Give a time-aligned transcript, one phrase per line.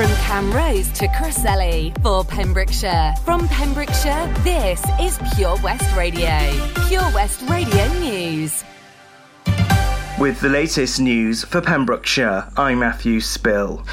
[0.00, 3.12] From Camrose to Crossley for Pembrokeshire.
[3.22, 6.38] From Pembrokeshire, this is Pure West Radio.
[6.88, 8.64] Pure West Radio News.
[10.20, 13.86] With the latest news for Pembrokeshire, I'm Matthew Spill.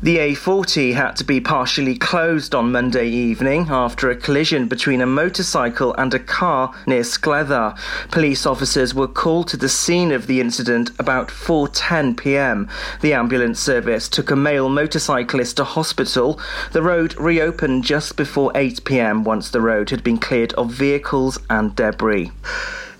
[0.00, 5.06] The A40 had to be partially closed on Monday evening after a collision between a
[5.06, 7.78] motorcycle and a car near Slebech.
[8.10, 12.66] Police officers were called to the scene of the incident about 4:10 p.m.
[13.02, 16.40] The ambulance service took a male motorcyclist to hospital.
[16.72, 19.22] The road reopened just before 8 p.m.
[19.22, 22.32] once the road had been cleared of vehicles and debris.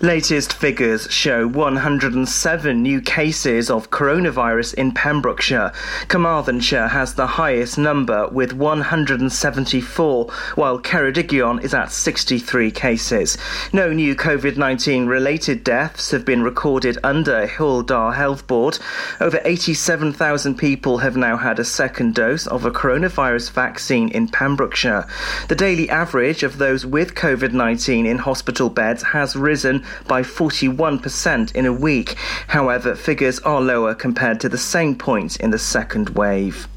[0.01, 5.71] Latest figures show 107 new cases of coronavirus in Pembrokeshire.
[6.09, 13.37] Carmarthenshire has the highest number with 174, while Ceredigion is at 63 cases.
[13.71, 18.77] No new COVID 19 related deaths have been recorded Hywel Dda Health Board.
[19.21, 25.07] Over 87,000 people have now had a second dose of a coronavirus vaccine in Pembrokeshire.
[25.47, 31.55] The daily average of those with COVID 19 in hospital beds has risen by 41%
[31.55, 32.15] in a week.
[32.47, 36.67] However, figures are lower compared to the same point in the second wave.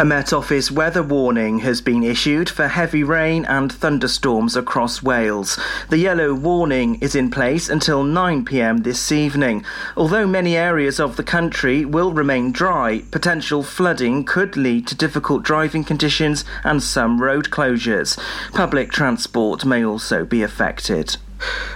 [0.00, 5.60] A Met Office weather warning has been issued for heavy rain and thunderstorms across Wales.
[5.90, 9.62] The yellow warning is in place until 9 pm this evening.
[9.98, 15.42] Although many areas of the country will remain dry, potential flooding could lead to difficult
[15.42, 18.18] driving conditions and some road closures.
[18.54, 21.18] Public transport may also be affected.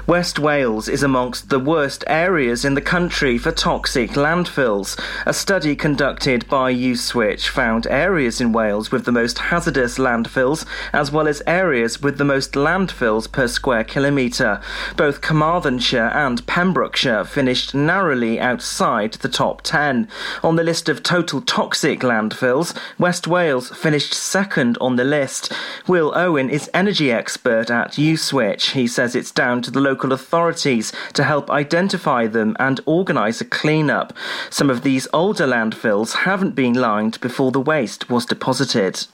[0.06, 5.00] West Wales is amongst the worst areas in the country for toxic landfills.
[5.26, 11.10] A study conducted by Uswitch found areas in Wales with the most hazardous landfills, as
[11.10, 14.60] well as areas with the most landfills per square kilometre.
[14.96, 20.08] Both Carmarthenshire and Pembrokeshire finished narrowly outside the top 10.
[20.42, 25.52] On the list of total toxic landfills, West Wales finished second on the list.
[25.86, 28.72] Will Owen is energy expert at Uswitch.
[28.72, 33.44] He says it's down to the local authorities to help identify them and organise a
[33.44, 34.12] clean-up.
[34.50, 39.06] Some of these older landfills haven't been lined before the waste was deposited.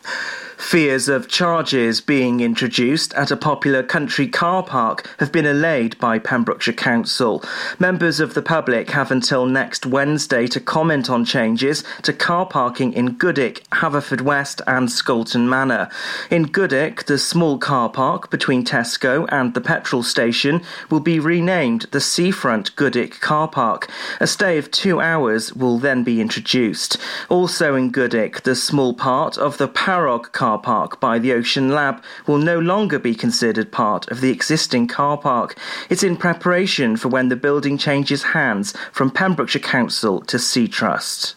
[0.60, 6.18] Fears of charges being introduced at a popular country car park have been allayed by
[6.18, 7.42] Pembrokeshire Council.
[7.80, 12.92] Members of the public have until next Wednesday to comment on changes to car parking
[12.92, 15.88] in Goodwick, Haverfordwest, and Scolton Manor.
[16.30, 21.86] In Goodwick, the small car park between Tesco and the petrol station will be renamed
[21.90, 23.90] the Seafront Goodwick Car Park.
[24.20, 26.96] A stay of two hours will then be introduced.
[27.28, 31.68] Also in Goodwick, the small part of the Parrog car car park by the Ocean
[31.68, 35.56] Lab will no longer be considered part of the existing car park.
[35.88, 41.36] It's in preparation for when the building changes hands from Pembrokeshire Council to Sea Trust.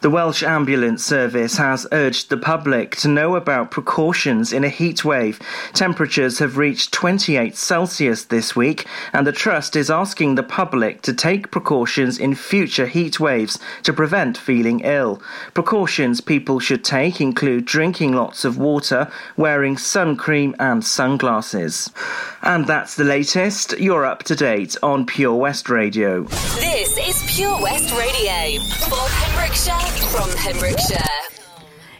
[0.00, 5.40] The Welsh Ambulance Service has urged the public to know about precautions in a heatwave.
[5.72, 11.12] Temperatures have reached 28 Celsius this week, and the Trust is asking the public to
[11.12, 15.20] take precautions in future heatwaves to prevent feeling ill.
[15.52, 21.90] Precautions people should take include drinking lots of water, wearing sun cream, and sunglasses.
[22.42, 23.76] And that's the latest.
[23.80, 26.22] You're up to date on Pure West Radio.
[26.22, 30.98] This is Pure West Radio for Pembrokeshire from Pembrokeshire.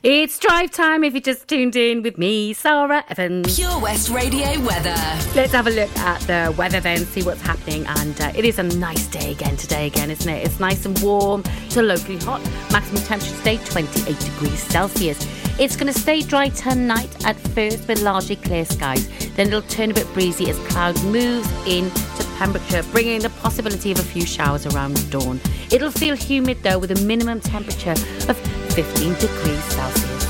[0.04, 3.56] It's drive time if you just tuned in with me, Sara Evans.
[3.56, 4.94] Pure West Radio weather.
[5.34, 7.84] Let's have a look at the weather then, see what's happening.
[7.86, 10.46] And uh, it is a nice day again today, again, isn't it?
[10.46, 12.40] It's nice and warm to locally hot.
[12.70, 15.26] Maximum temperature today 28 degrees Celsius.
[15.58, 19.08] It's going to stay dry tonight at first with largely clear skies.
[19.34, 23.98] Then it'll turn a bit breezy as cloud moves into Pembrokeshire, bringing the possibility of
[23.98, 25.40] a few showers around dawn.
[25.72, 27.96] It'll feel humid though with a minimum temperature
[28.28, 28.36] of
[28.76, 30.24] 15 degrees Celsius.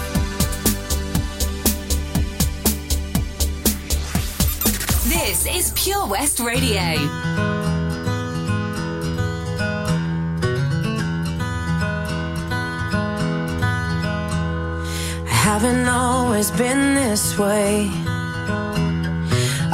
[5.08, 6.78] This is Pure West Radio.
[15.26, 17.90] I haven't always been this way.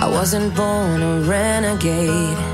[0.00, 2.53] I wasn't born a renegade.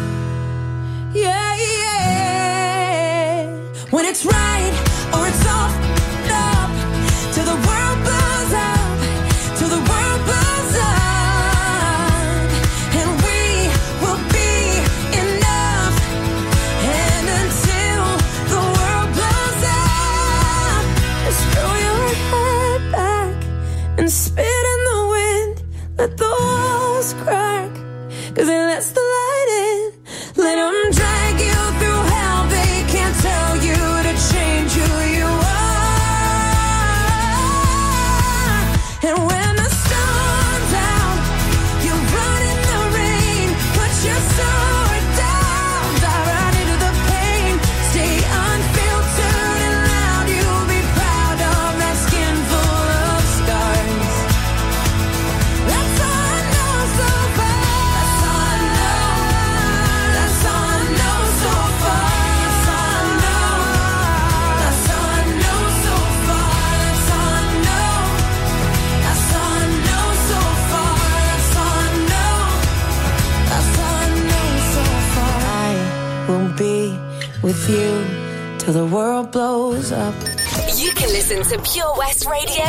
[82.25, 82.60] Radio.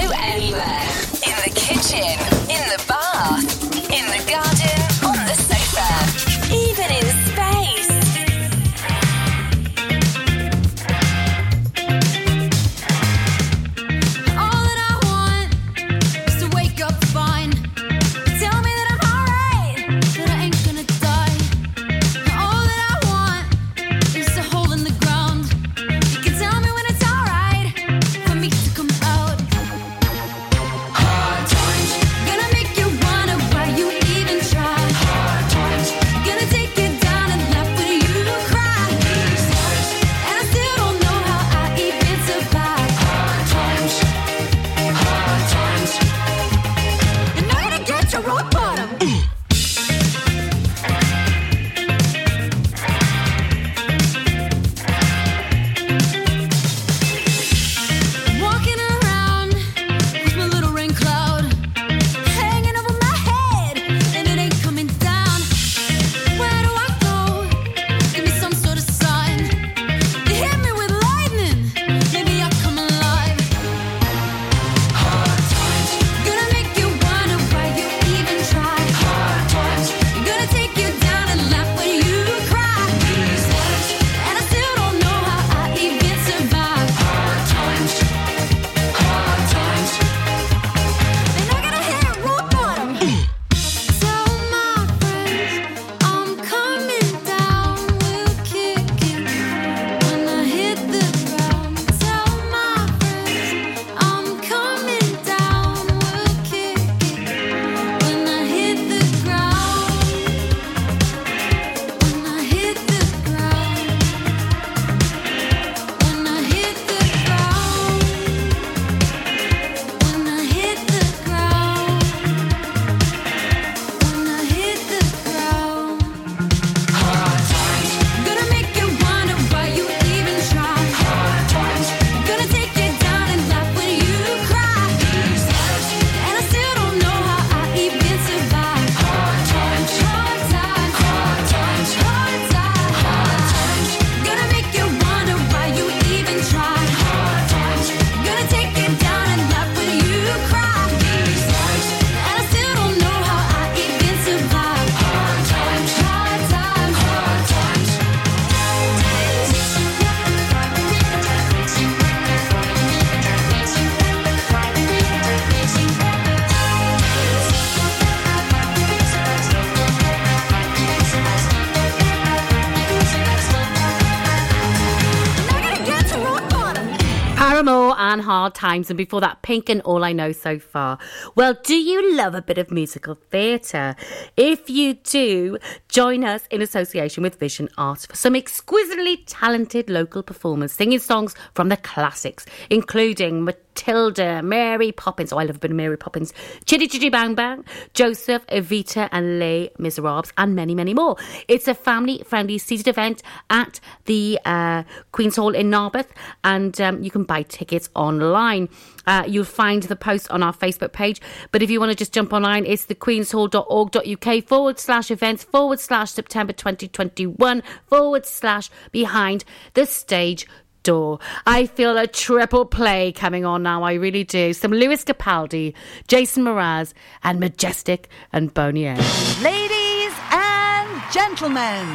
[178.12, 180.98] And Hard Times, and before that, Pink and All I Know So Far.
[181.34, 183.96] Well, do you love a bit of musical theatre?
[184.36, 185.56] If you do,
[185.88, 191.34] join us in association with Vision Arts for some exquisitely talented local performers singing songs
[191.54, 195.32] from the classics, including Matilda, Mary Poppins.
[195.32, 196.32] Oh, I love a bit of Mary Poppins.
[196.66, 197.64] Chitty Chitty Bang Bang,
[197.94, 201.16] Joseph, Evita, and Les Miserables, and many, many more.
[201.48, 206.10] It's a family friendly seated event at the uh, Queen's Hall in Narberth,
[206.44, 208.68] and um, you can buy tickets online.
[209.06, 211.20] Uh, you'll find the post on our Facebook page.
[211.50, 216.12] But if you want to just jump online, it's thequeenshall.org.uk forward slash events forward slash
[216.12, 220.46] September 2021 forward slash behind the stage
[220.82, 221.18] door.
[221.46, 223.82] I feel a triple play coming on now.
[223.82, 224.52] I really do.
[224.52, 225.74] Some Lewis Capaldi,
[226.08, 228.98] Jason Mraz, and Majestic and Boney M.
[229.42, 231.86] Ladies and gentlemen,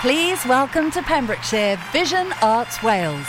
[0.00, 3.26] please welcome to Pembrokeshire Vision Arts Wales,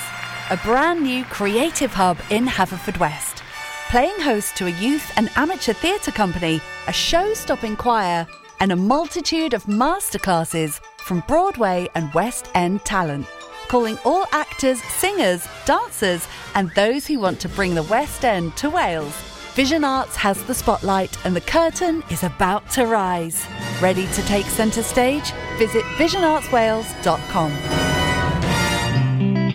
[0.49, 3.41] a brand new creative hub in Haverfordwest.
[3.89, 8.27] Playing host to a youth and amateur theatre company, a show stopping choir,
[8.59, 13.27] and a multitude of masterclasses from Broadway and West End talent.
[13.67, 18.69] Calling all actors, singers, dancers, and those who want to bring the West End to
[18.69, 19.13] Wales.
[19.55, 23.45] Vision Arts has the spotlight and the curtain is about to rise.
[23.81, 25.31] Ready to take centre stage?
[25.57, 27.51] Visit visionartswales.com.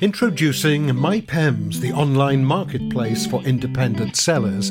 [0.00, 4.70] Introducing MyPems, the online marketplace for independent sellers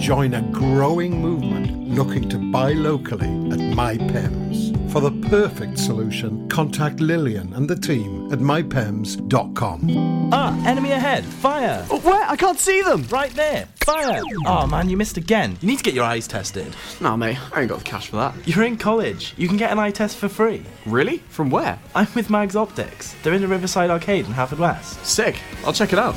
[0.00, 4.90] join a growing movement looking to buy locally at MyPems.
[4.90, 10.30] For the perfect solution, contact Lillian and the team at mypems.com.
[10.32, 11.24] Ah, enemy ahead.
[11.24, 11.86] Fire.
[11.90, 12.28] Oh, where?
[12.28, 13.04] I can't see them.
[13.04, 13.68] Right there.
[13.84, 14.22] Fire.
[14.46, 15.56] Oh man, you missed again.
[15.60, 16.74] You need to get your eyes tested.
[17.00, 18.34] Nah, mate, I ain't got the cash for that.
[18.48, 19.34] You're in college.
[19.36, 20.62] You can get an eye test for free.
[20.86, 21.18] Really?
[21.28, 21.78] From where?
[21.94, 23.14] I'm with Mags Optics.
[23.22, 25.04] They're in the Riverside Arcade in Haverfordwest.
[25.04, 25.40] Sick.
[25.64, 26.16] I'll check it out.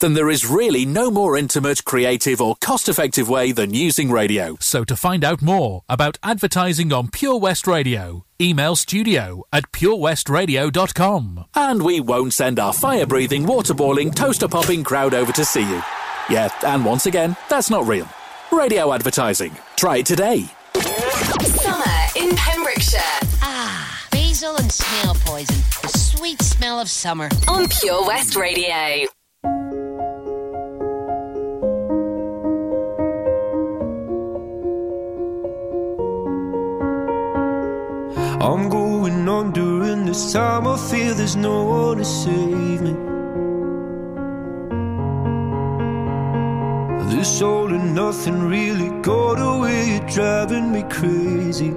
[0.00, 4.56] then there is really no more intimate, creative, or cost effective way than using radio.
[4.60, 11.44] So to find out more about advertising on Pure West Radio, email studio at purewestradio.com.
[11.54, 15.62] And we won't send our fire breathing, water boiling, toaster popping crowd over to see
[15.68, 15.82] you.
[16.28, 18.08] Yeah, and once again, that's not real.
[18.52, 19.54] Radio advertising.
[19.76, 20.46] Try it today.
[20.74, 21.84] Summer
[22.16, 23.00] in Pembrokeshire
[23.42, 25.56] Ah, basil and snail poison.
[25.82, 27.28] The sweet smell of summer.
[27.48, 29.06] on Pure West Radio.
[38.42, 40.66] I'm going on during this time.
[40.66, 42.94] I feel there's no one to save me.
[47.14, 49.90] This all and nothing really got away.
[49.90, 51.74] You're driving me crazy.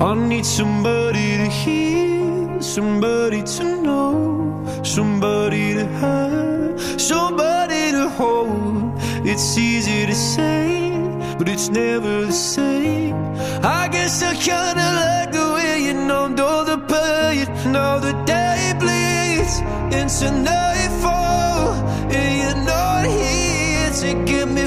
[0.00, 8.94] I need somebody to hear, somebody to know, somebody to have, somebody to hold.
[9.26, 10.91] It's easy to say,
[11.38, 13.14] but it's never the same.
[13.62, 17.46] I guess I kinda like the way you numbed all the pain.
[17.72, 19.54] Now the day bleeds
[19.98, 21.74] into nightfall,
[22.16, 24.66] and you're not here to get me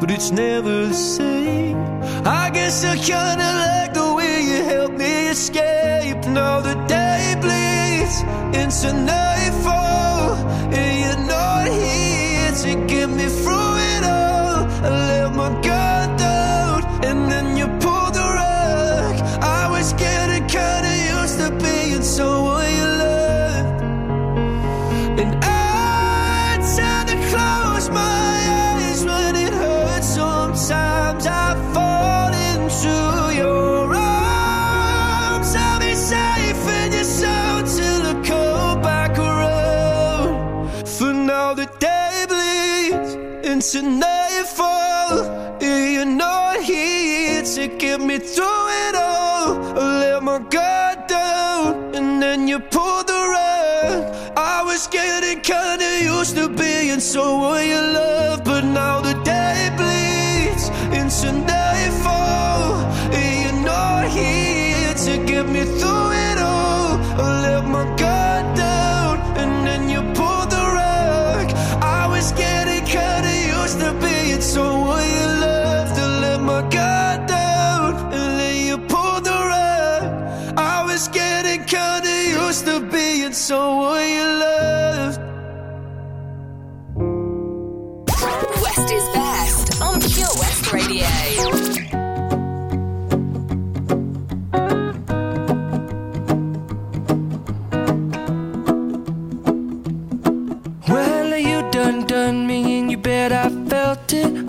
[0.00, 1.76] but it's never the same.
[2.24, 6.24] I guess I kinda like the way you help me escape.
[6.26, 8.22] Now the day bleeds
[8.60, 10.36] into nightfall,
[10.78, 13.47] and you're not here to get me through
[43.74, 45.20] into nightfall.
[45.60, 49.78] and You're not here to get me through it all.
[49.78, 54.14] I let my guard down, and then you pulled the rug.
[54.36, 59.02] I was getting kinda used to being someone you love, but now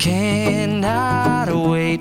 [0.00, 1.99] cannot wait.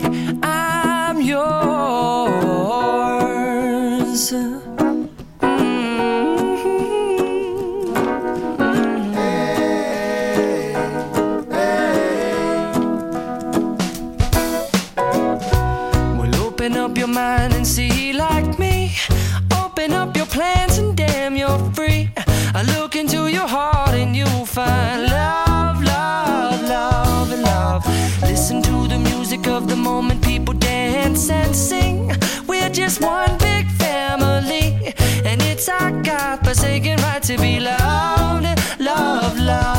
[36.49, 39.78] Forsaken right to be loved, love, love, love,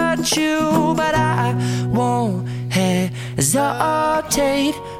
[0.21, 1.55] virtue, but I
[1.91, 3.55] won't hesitate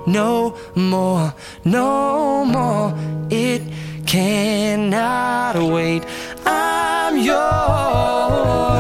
[0.08, 2.94] no more, no more.
[3.30, 3.62] It
[4.08, 6.04] cannot wait.
[6.46, 8.71] I'm yours.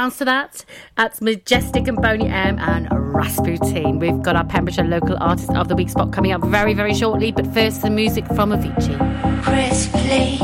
[0.00, 0.64] Dance to that.
[0.96, 3.98] That's Majestic and Boney M and Rasputin.
[3.98, 7.32] We've got our Pembrokeshire Local Artist of the Week spot coming up very, very shortly.
[7.32, 8.96] But first, the music from Avicii.
[9.42, 10.38] Press play,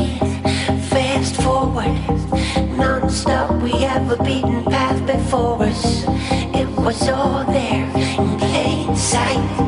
[0.89, 1.91] fast forward,
[2.77, 3.59] non-stop.
[3.63, 6.03] We have a beaten path before us.
[6.53, 9.66] It was all there in plain sight.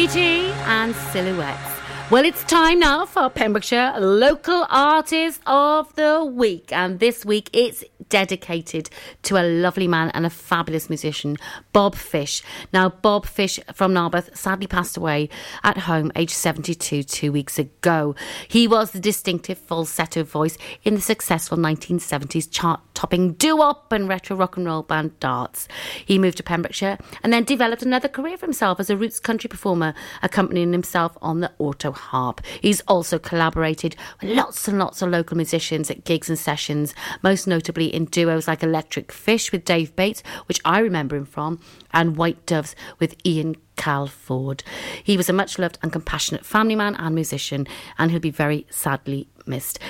[0.00, 2.10] Avicii and Silhouettes.
[2.10, 6.72] Well, it's time now for Pembrokeshire Local Artist of the Week.
[6.72, 8.90] And this week it's dedicated
[9.22, 11.38] to a lovely man and a fabulous musician,
[11.72, 12.42] Bob Fish.
[12.72, 15.30] Now, Bob Fish from Narberth sadly passed away
[15.64, 18.14] at home, aged 72, two weeks ago.
[18.46, 24.36] He was the distinctive falsetto voice in the successful 1970s chart topping doo-wop and retro
[24.36, 25.66] rock and roll band Darts.
[26.04, 29.48] He moved to Pembrokeshire and then developed another career for himself as a roots country
[29.48, 32.42] performer, accompanying himself on the auto harp.
[32.60, 37.46] He's also collaborated with lots and lots of local musicians at gigs and sessions, most
[37.46, 41.60] notably in duos like Electric Fish with Dave Bates, which I remember him from,
[41.92, 44.62] and White Doves with Ian Calford.
[45.02, 47.66] He was a much loved and compassionate family man and musician,
[47.98, 49.28] and he'll be very sadly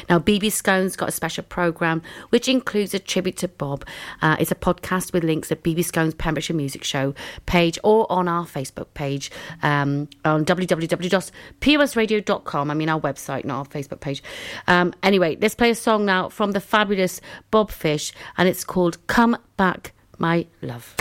[0.09, 3.85] Now, BB Scone's got a special programme which includes a tribute to Bob.
[4.23, 7.14] Uh, it's a podcast with links at BB Scone's Pembrokeshire Music Show
[7.46, 9.31] page or on our Facebook page
[9.62, 12.70] um, on www.posradio.com.
[12.70, 14.23] I mean, our website, not our Facebook page.
[14.66, 17.20] Um, anyway, let's play a song now from the fabulous
[17.51, 20.94] Bob Fish, and it's called Come Back, My Love.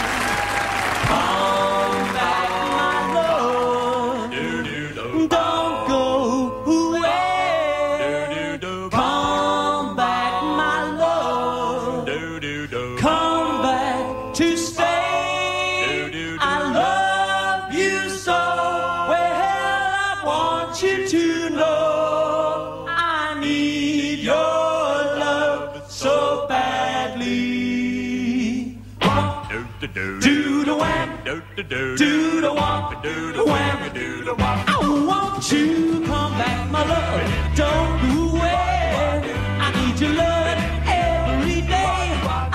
[29.94, 34.64] Do the wham, do the wham, do the wham, do the wham.
[34.68, 37.56] I want you come back, my love.
[37.56, 39.34] Don't go away.
[39.60, 42.06] I need your love every day.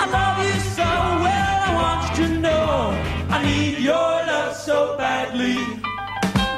[0.03, 1.59] I love you so well.
[1.67, 2.93] I want you to know
[3.29, 5.57] I need your love so badly.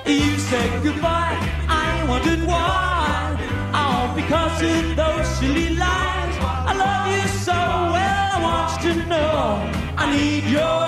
[0.05, 1.37] You said goodbye.
[1.67, 3.37] I wondered why.
[3.73, 4.96] All because of
[10.07, 10.86] I need your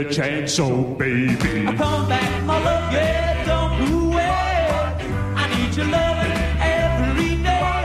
[0.00, 1.36] a chance, oh baby.
[1.76, 2.92] come back, my love?
[2.92, 4.96] Yeah, don't go away.
[5.36, 6.38] I need your loving
[6.78, 7.80] every day.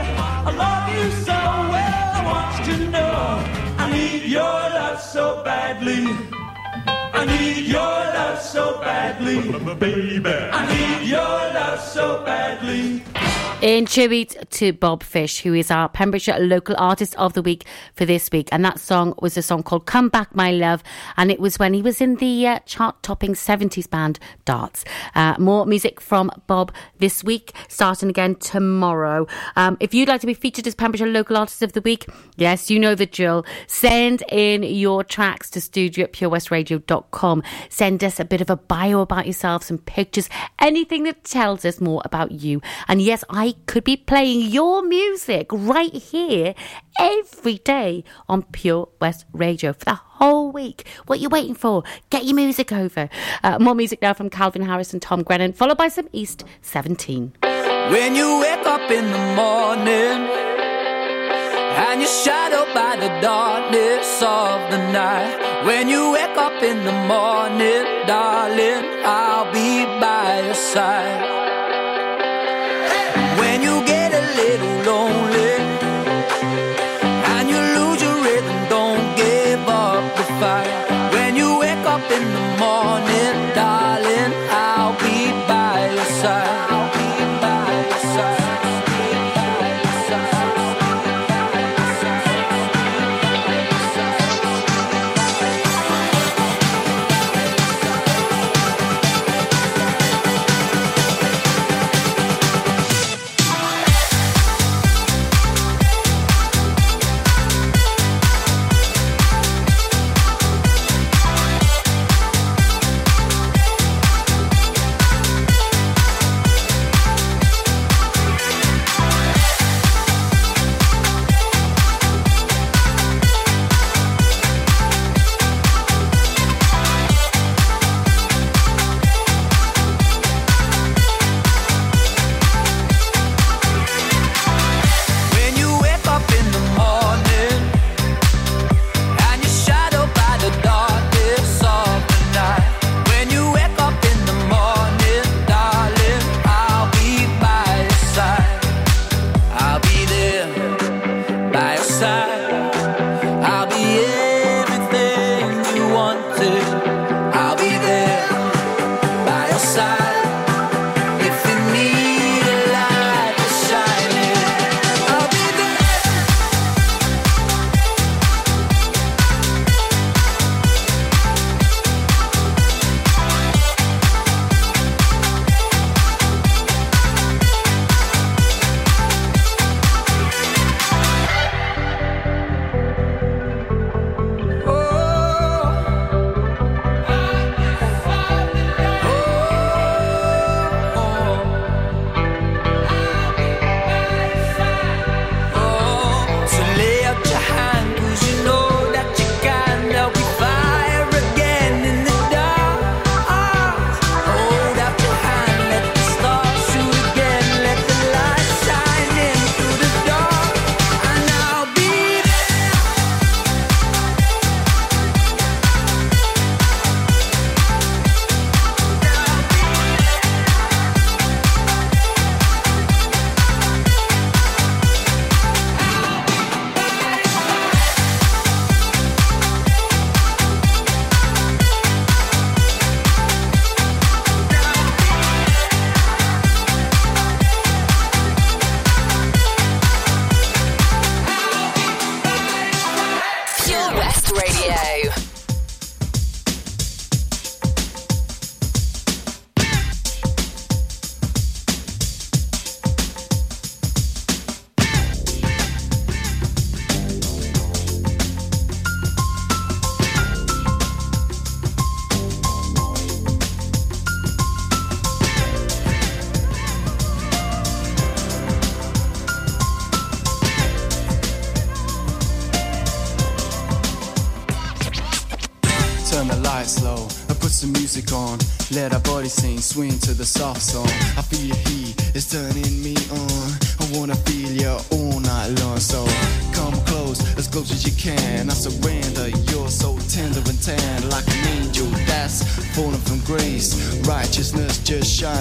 [0.48, 1.38] I love you so
[1.72, 2.08] well.
[2.16, 3.44] I want you to know
[3.76, 6.04] I need your love so badly.
[7.12, 9.36] I need your love so badly,
[9.74, 10.30] baby.
[10.30, 13.02] I need your love so badly.
[13.62, 17.64] In tribute to Bob Fish, who is our Pembrokeshire Local Artist of the Week
[17.94, 18.50] for this week.
[18.52, 20.82] And that song was a song called Come Back My Love.
[21.16, 24.84] And it was when he was in the uh, chart topping 70s band Darts.
[25.14, 29.26] Uh, more music from Bob this week, starting again tomorrow.
[29.56, 32.70] Um, if you'd like to be featured as Pembrokeshire Local Artist of the Week, yes,
[32.70, 33.46] you know the drill.
[33.66, 37.42] Send in your tracks to studio at purewestradio.com.
[37.70, 41.80] Send us a bit of a bio about yourself, some pictures, anything that tells us
[41.80, 42.60] more about you.
[42.86, 46.54] And yes, I could be playing your music right here
[46.98, 50.86] every day on Pure West Radio for the whole week.
[51.06, 51.82] What are you waiting for?
[52.10, 53.08] Get your music over.
[53.42, 57.34] Uh, more music now from Calvin Harris and Tom Grennan, followed by some East 17.
[57.42, 60.46] When you wake up in the morning
[61.76, 65.64] and you're shadowed by the darkness of the night.
[65.66, 71.45] When you wake up in the morning, darling, I'll be by your side.
[74.48, 75.35] Little lonely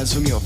[0.06, 0.45] just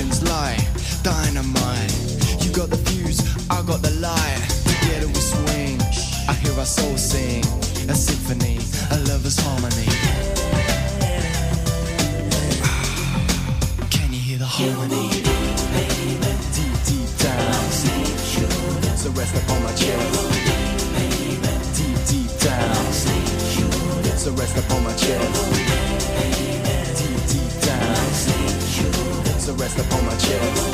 [0.00, 0.60] explosions like
[1.02, 1.92] dynamite.
[2.42, 3.20] You got the fuse,
[3.50, 4.40] I got the light.
[4.64, 5.80] Together we swing.
[6.28, 7.44] I hear our soul sing,
[7.88, 8.58] a symphony,
[8.90, 9.86] a lover's harmony.
[13.90, 15.10] Can you hear the harmony?
[16.54, 17.70] Deep, deep down.
[18.96, 20.30] So rest upon my chest.
[21.76, 22.92] Deep, deep down.
[24.16, 25.69] So rest upon my chest.
[29.50, 30.70] So rest upon my chest.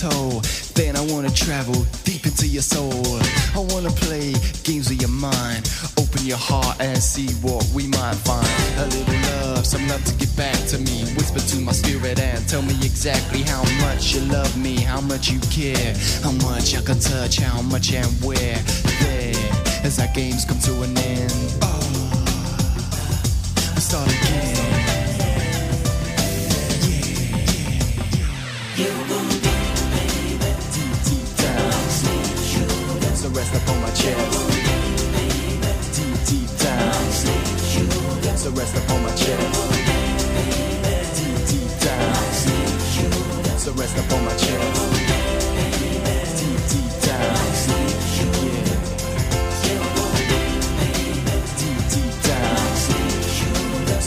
[0.00, 0.40] Toe.
[0.72, 3.20] Then I wanna travel deep into your soul.
[3.54, 4.32] I wanna play
[4.64, 5.68] games with your mind.
[5.98, 8.48] Open your heart and see what we might find.
[8.78, 11.04] A little love, some love to get back to me.
[11.16, 15.30] Whisper to my spirit and tell me exactly how much you love me, how much
[15.30, 18.58] you care, how much I can touch, how much and where.
[19.02, 19.34] There,
[19.84, 21.69] as our games come to an end.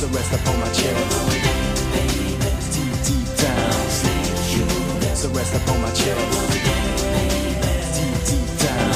[0.04, 1.32] So rest upon my chest.
[2.74, 3.72] Deep, deep down.
[5.16, 6.20] So rest my chest.
[7.96, 8.94] Deep, deep down.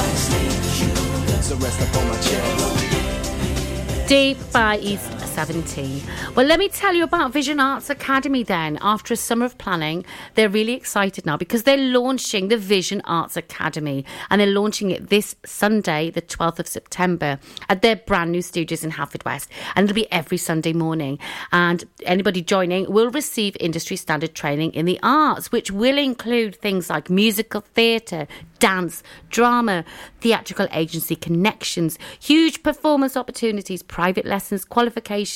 [1.42, 4.06] So rest my chest.
[4.06, 6.02] Deep by East 17.
[6.34, 8.76] Well, let me tell you about Vision Arts Academy then.
[8.82, 13.36] After a summer of planning, they're really excited now because they're launching the Vision Arts
[13.36, 18.42] Academy and they're launching it this Sunday, the 12th of September, at their brand new
[18.42, 19.46] studios in Haverfordwest.
[19.76, 21.20] And it'll be every Sunday morning.
[21.52, 26.90] And anybody joining will receive industry standard training in the arts, which will include things
[26.90, 28.26] like musical theatre,
[28.58, 29.84] dance, drama,
[30.20, 35.27] theatrical agency connections, huge performance opportunities, private lessons, qualifications,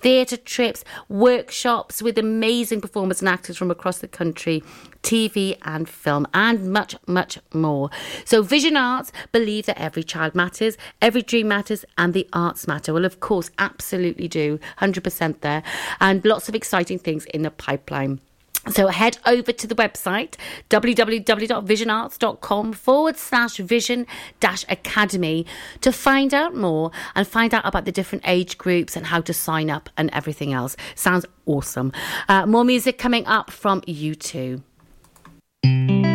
[0.00, 4.62] theatre trips, workshops with amazing performers and actors from across the country,
[5.02, 7.90] TV and film, and much, much more.
[8.24, 12.92] So, Vision Arts believe that every child matters, every dream matters, and the arts matter.
[12.92, 15.62] Well, of course, absolutely do, 100% there,
[16.00, 18.20] and lots of exciting things in the pipeline.
[18.68, 20.34] So head over to the website
[20.68, 24.06] www.visionarts.com forward slash vision
[24.38, 25.46] dash academy
[25.80, 29.32] to find out more and find out about the different age groups and how to
[29.32, 30.76] sign up and everything else.
[30.94, 31.90] Sounds awesome.
[32.28, 34.62] Uh, more music coming up from U2.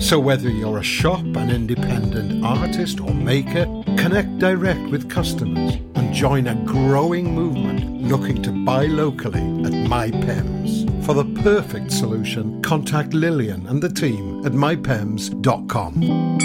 [0.00, 3.66] So, whether you're a shop, an independent artist, or maker,
[3.98, 11.04] connect direct with customers and join a growing movement looking to buy locally at MyPems.
[11.04, 16.38] For the perfect solution, contact Lillian and the team at mypems.com.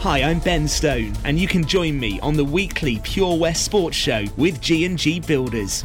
[0.00, 3.96] Hi, I'm Ben Stone, and you can join me on the weekly Pure West Sports
[3.96, 5.84] Show with G&G Builders.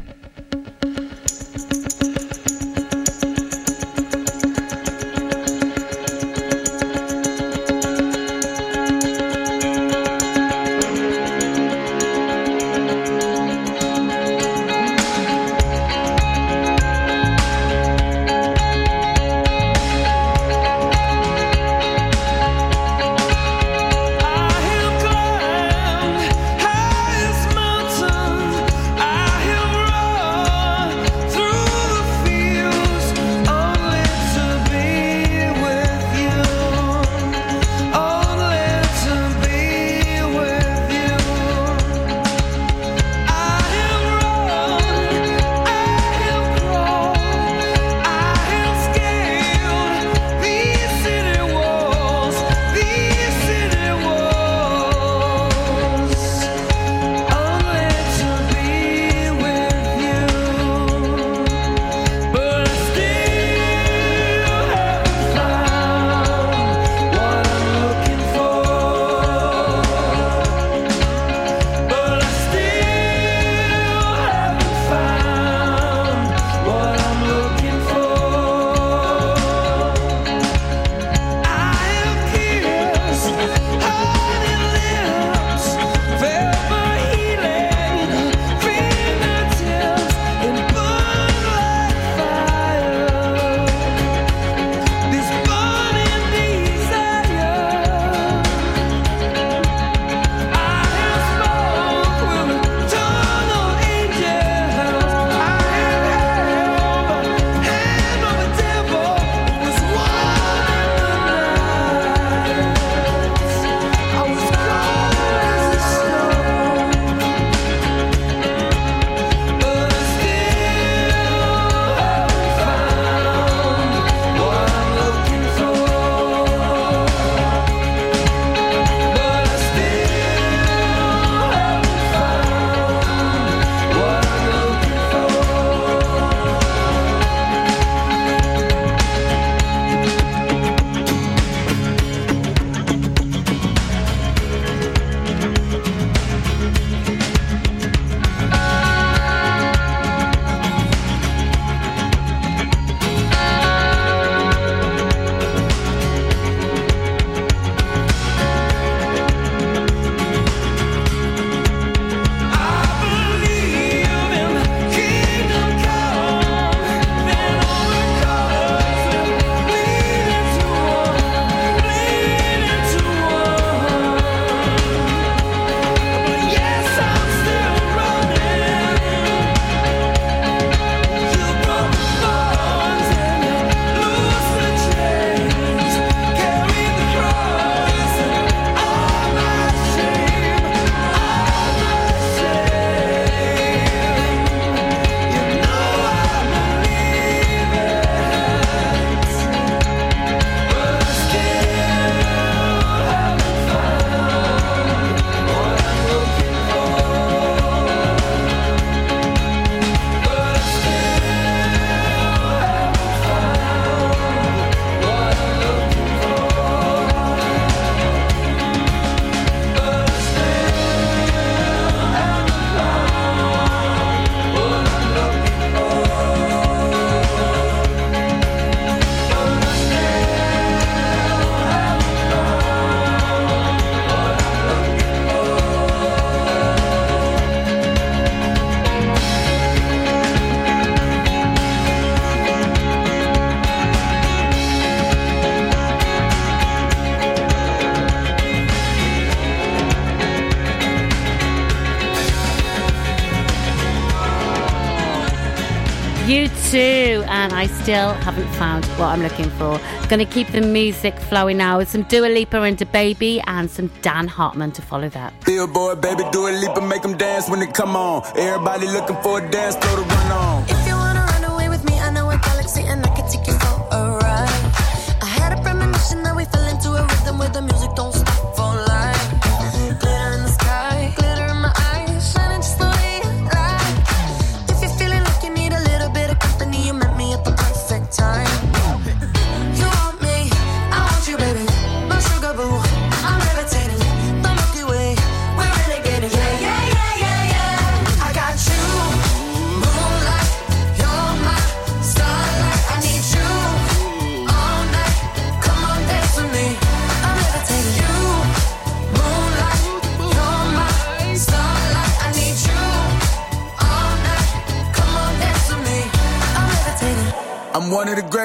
[257.81, 259.79] still haven't found what I'm looking for.
[260.07, 263.87] Going to keep the music flowing now with some Dua Lipa into Baby and some
[264.03, 265.33] Dan Hartman to follow that.
[265.45, 268.23] Billboard, baby, Dua and make them dance when they come on.
[268.37, 270.20] Everybody looking for a dance, throw the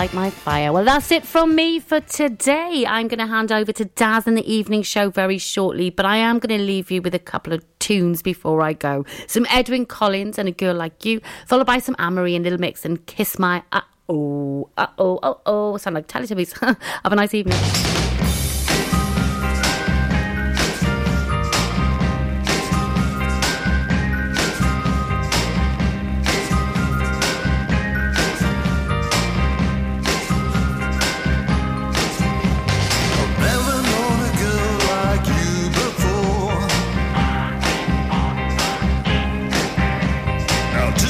[0.00, 0.72] Like my fire.
[0.72, 2.86] Well, that's it from me for today.
[2.88, 6.16] I'm going to hand over to Daz in the evening show very shortly, but I
[6.16, 9.04] am going to leave you with a couple of tunes before I go.
[9.26, 12.86] Some Edwyn Collins and A Girl Like You, followed by some Anne-Marie and Little Mix
[12.86, 13.62] and Kiss My.
[13.72, 15.76] Uh oh, uh oh, oh oh.
[15.76, 16.58] Sound like Teletubbies.
[17.02, 17.99] Have a nice evening.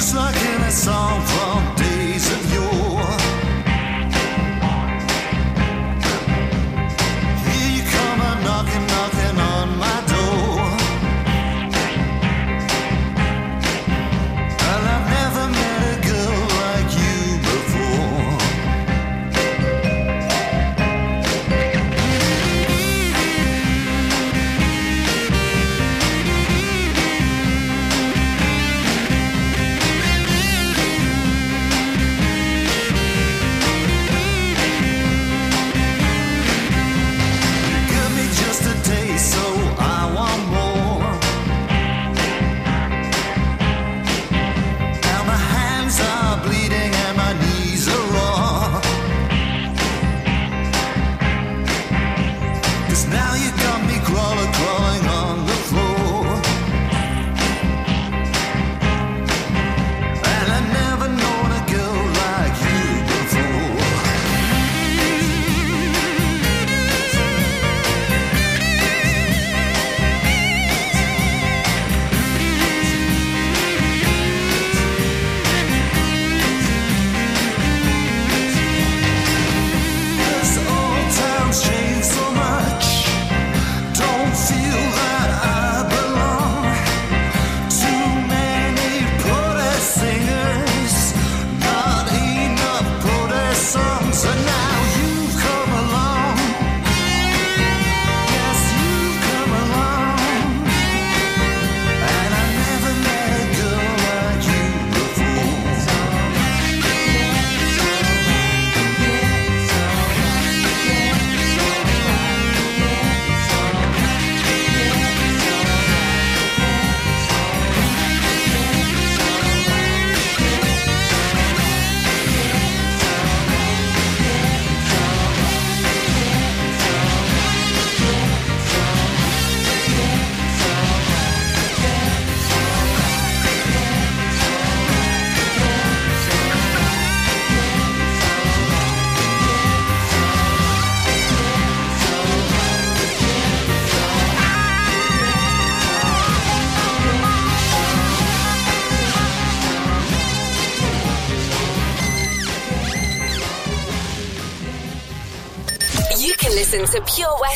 [0.01, 0.50] just like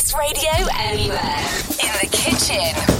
[0.06, 1.18] Best radio anywhere.
[1.82, 2.95] In the kitchen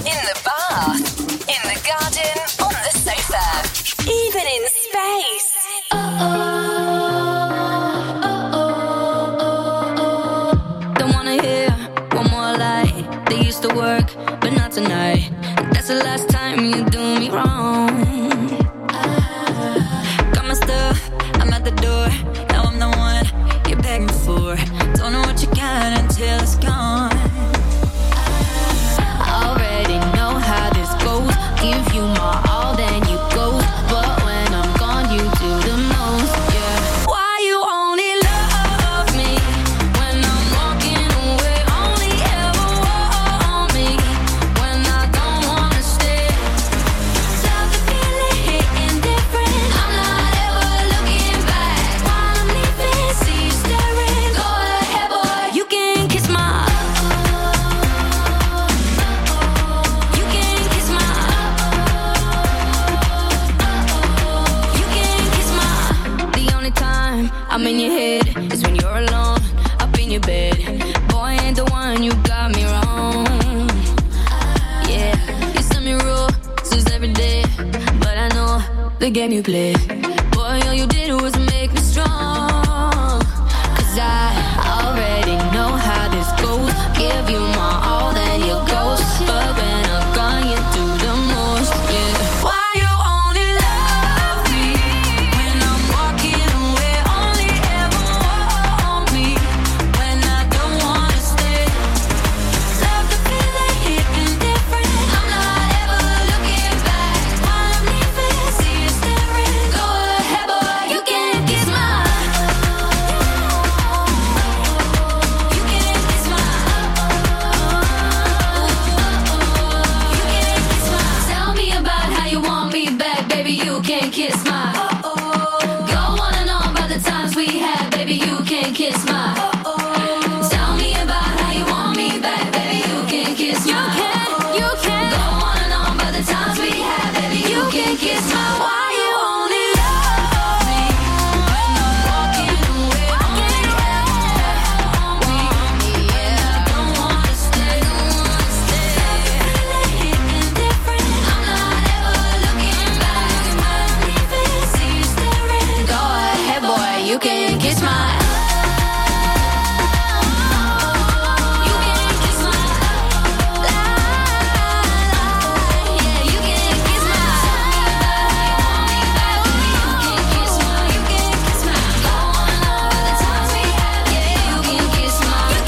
[67.56, 68.52] I'm in your head.
[68.52, 69.38] It's when you're alone,
[69.80, 70.58] up in your bed.
[71.08, 73.24] Boy, ain't the one you got me wrong.
[74.86, 75.16] Yeah,
[75.54, 77.44] you send me rules every day,
[77.98, 78.62] but I know
[78.98, 80.05] the game you play.